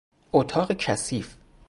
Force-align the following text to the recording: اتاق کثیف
اتاق 0.33 0.71
کثیف 0.73 1.35